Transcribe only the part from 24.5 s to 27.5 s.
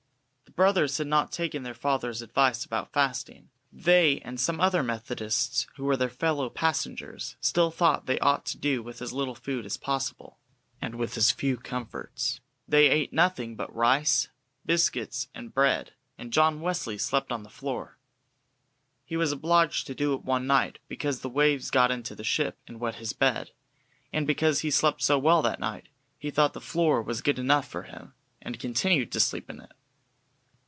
he slept so well that night, he thought the floor was good